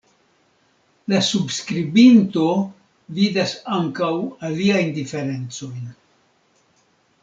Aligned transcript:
La 1.13 1.19
subskribinto 1.27 2.47
vidas 3.21 3.55
ankaŭ 3.79 4.13
aliajn 4.51 4.93
diferencojn. 5.01 5.83